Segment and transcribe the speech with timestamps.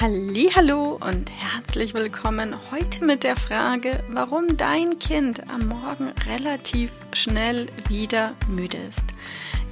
[0.00, 7.66] Hallo und herzlich willkommen heute mit der Frage, warum dein Kind am Morgen relativ schnell
[7.88, 9.06] wieder müde ist.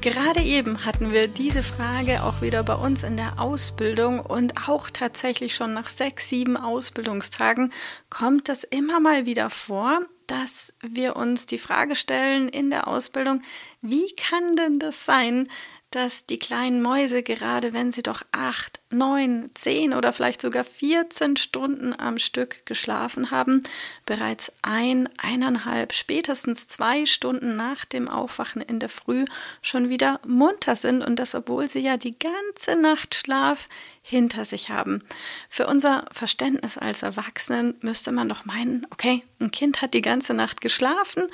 [0.00, 4.90] Gerade eben hatten wir diese Frage auch wieder bei uns in der Ausbildung und auch
[4.90, 7.72] tatsächlich schon nach sechs, sieben Ausbildungstagen
[8.10, 13.42] kommt es immer mal wieder vor, dass wir uns die Frage stellen in der Ausbildung,
[13.80, 15.48] wie kann denn das sein,
[15.90, 21.36] dass die kleinen Mäuse, gerade wenn sie doch acht, neun, zehn oder vielleicht sogar 14
[21.36, 23.62] Stunden am Stück geschlafen haben,
[24.04, 29.24] bereits ein, eineinhalb, spätestens zwei Stunden nach dem Aufwachen in der Früh
[29.62, 33.68] schon wieder munter sind und das, obwohl sie ja die ganze Nacht Schlaf
[34.02, 35.02] hinter sich haben.
[35.48, 40.34] Für unser Verständnis als Erwachsenen müsste man doch meinen, okay, ein Kind hat die ganze
[40.34, 41.24] Nacht geschlafen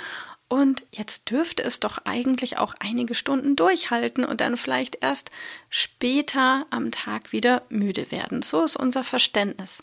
[0.52, 5.30] und jetzt dürfte es doch eigentlich auch einige Stunden durchhalten und dann vielleicht erst
[5.70, 8.42] später am Tag wieder müde werden.
[8.42, 9.82] So ist unser Verständnis.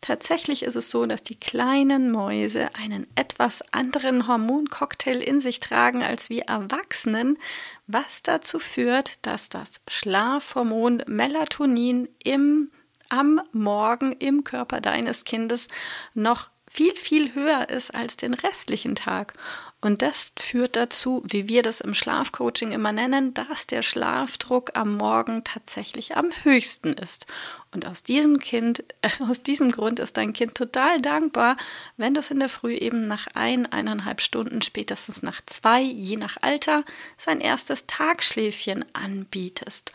[0.00, 6.02] Tatsächlich ist es so, dass die kleinen Mäuse einen etwas anderen Hormoncocktail in sich tragen
[6.02, 7.38] als wir Erwachsenen,
[7.86, 12.72] was dazu führt, dass das Schlafhormon Melatonin im
[13.08, 15.68] am Morgen im Körper deines Kindes
[16.12, 19.34] noch viel, viel höher ist als den restlichen Tag.
[19.80, 24.96] Und das führt dazu, wie wir das im Schlafcoaching immer nennen, dass der Schlafdruck am
[24.96, 27.28] Morgen tatsächlich am höchsten ist.
[27.72, 31.56] Und aus diesem Kind, äh, aus diesem Grund ist dein Kind total dankbar,
[31.96, 36.16] wenn du es in der Früh eben nach ein, eineinhalb Stunden, spätestens nach zwei, je
[36.16, 36.84] nach Alter,
[37.16, 39.92] sein erstes Tagschläfchen anbietest.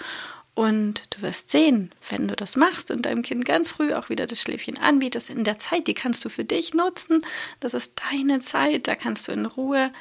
[0.56, 4.28] Und du wirst sehen, wenn du das machst und deinem Kind ganz früh auch wieder
[4.28, 7.26] das Schläfchen anbietest, in der Zeit, die kannst du für dich nutzen.
[7.60, 9.92] Das ist deine Zeit, da kannst du in Ruhe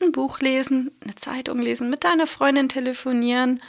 [0.00, 3.60] ein Buch lesen, eine Zeitung lesen, mit deiner Freundin telefonieren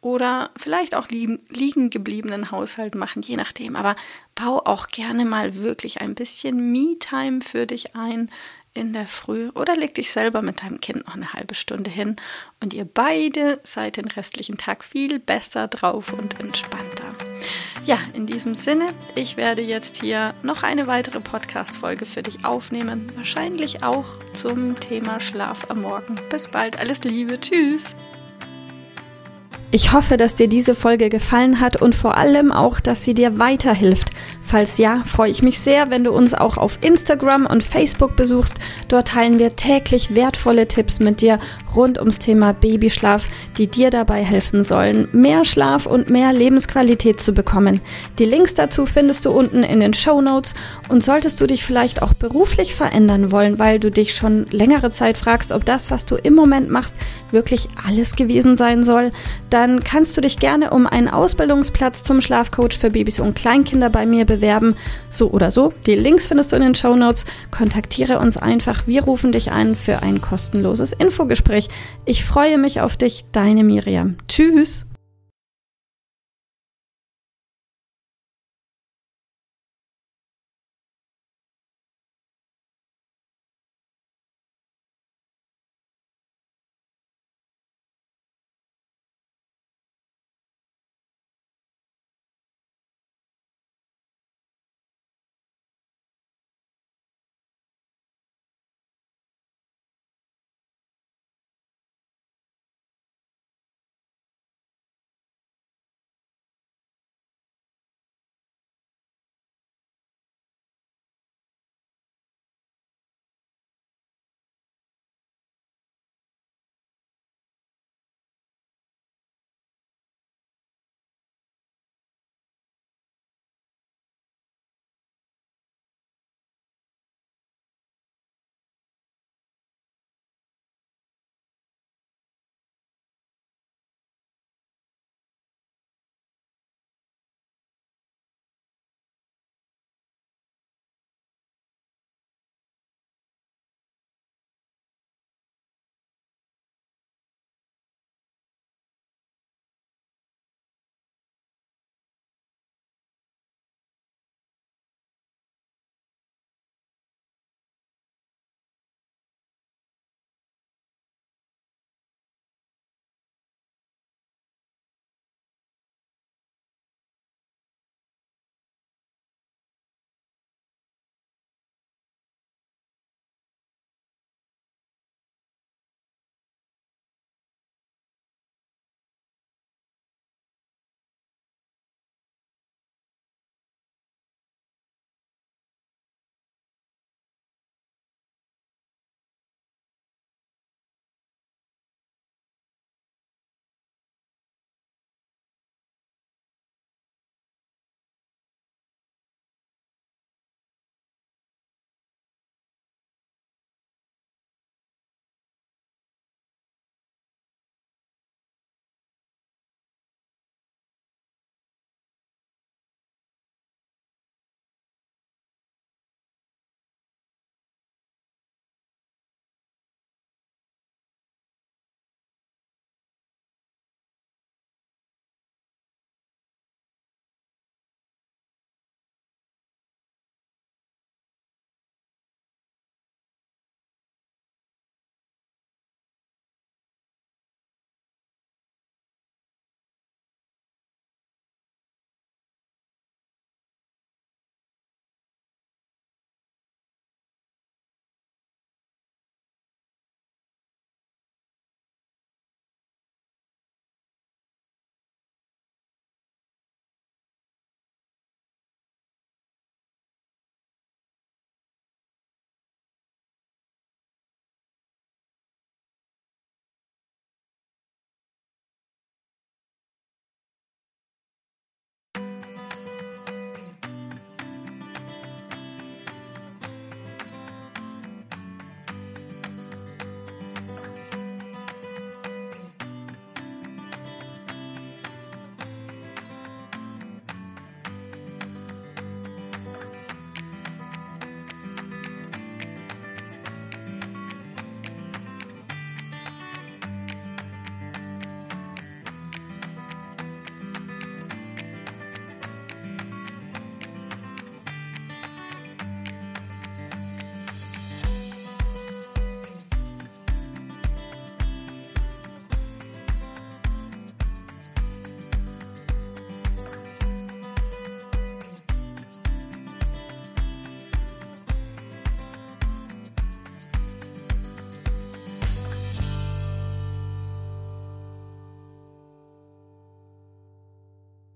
[0.00, 3.74] oder vielleicht auch liegen, liegen gebliebenen Haushalt machen, je nachdem.
[3.74, 3.96] Aber
[4.34, 8.30] bau auch gerne mal wirklich ein bisschen Me-Time für dich ein,
[8.74, 12.16] in der Früh oder leg dich selber mit deinem Kind noch eine halbe Stunde hin
[12.62, 17.14] und ihr beide seid den restlichen Tag viel besser drauf und entspannter.
[17.84, 23.10] Ja, in diesem Sinne, ich werde jetzt hier noch eine weitere Podcast-Folge für dich aufnehmen.
[23.16, 26.16] Wahrscheinlich auch zum Thema Schlaf am Morgen.
[26.30, 27.96] Bis bald, alles Liebe, tschüss!
[29.70, 33.38] Ich hoffe, dass dir diese Folge gefallen hat und vor allem auch, dass sie dir
[33.38, 34.10] weiterhilft.
[34.48, 38.54] Falls ja, freue ich mich sehr, wenn du uns auch auf Instagram und Facebook besuchst.
[38.88, 41.38] Dort teilen wir täglich wertvolle Tipps mit dir
[41.76, 47.34] rund ums Thema Babyschlaf, die dir dabei helfen sollen, mehr Schlaf und mehr Lebensqualität zu
[47.34, 47.82] bekommen.
[48.18, 50.54] Die Links dazu findest du unten in den Show Notes.
[50.88, 55.18] Und solltest du dich vielleicht auch beruflich verändern wollen, weil du dich schon längere Zeit
[55.18, 56.96] fragst, ob das, was du im Moment machst,
[57.30, 59.10] wirklich alles gewesen sein soll,
[59.50, 64.06] dann kannst du dich gerne um einen Ausbildungsplatz zum Schlafcoach für Babys und Kleinkinder bei
[64.06, 64.37] mir bewerben.
[65.10, 65.72] So oder so.
[65.86, 67.24] Die Links findest du in den Show Notes.
[67.50, 68.86] Kontaktiere uns einfach.
[68.86, 71.68] Wir rufen dich ein für ein kostenloses Infogespräch.
[72.04, 74.16] Ich freue mich auf dich, deine Miriam.
[74.28, 74.86] Tschüss.